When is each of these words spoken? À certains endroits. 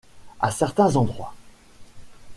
À 0.39 0.49
certains 0.49 0.95
endroits. 0.97 1.35